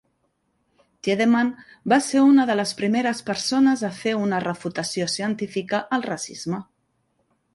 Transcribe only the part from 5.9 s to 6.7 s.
al racisme.